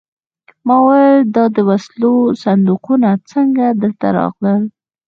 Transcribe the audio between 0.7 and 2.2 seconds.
وویل دا د وسلو